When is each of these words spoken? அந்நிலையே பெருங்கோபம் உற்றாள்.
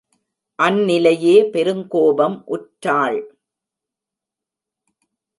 அந்நிலையே 0.59 1.35
பெருங்கோபம் 1.51 2.37
உற்றாள். 2.45 3.19